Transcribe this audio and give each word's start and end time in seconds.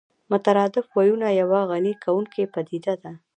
مترادف 0.31 0.85
ويونه 0.97 1.27
يوه 1.41 1.59
غني 1.69 1.93
کوونکې 2.03 2.43
پدیده 2.53 3.11